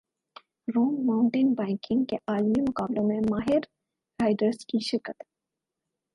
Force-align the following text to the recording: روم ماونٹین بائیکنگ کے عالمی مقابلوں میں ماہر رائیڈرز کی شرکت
روم 0.67 0.93
ماونٹین 1.05 1.53
بائیکنگ 1.53 2.03
کے 2.05 2.15
عالمی 2.27 2.61
مقابلوں 2.61 3.07
میں 3.07 3.19
ماہر 3.29 3.59
رائیڈرز 4.19 4.65
کی 4.65 4.79
شرکت 4.89 5.23